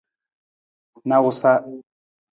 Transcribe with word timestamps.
Nawusa. 1.07 1.51